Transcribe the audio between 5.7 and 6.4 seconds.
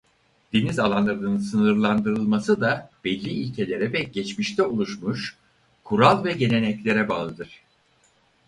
kural ve